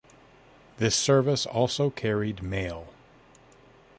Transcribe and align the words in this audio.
This 0.77 0.95
service 0.95 1.45
also 1.45 1.91
carried 1.91 2.41
mail. 2.41 2.87